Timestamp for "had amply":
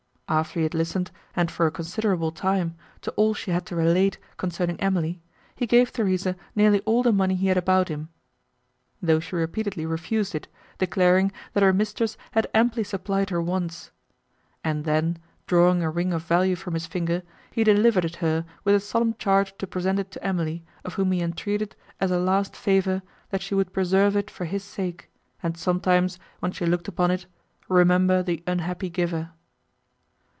12.31-12.85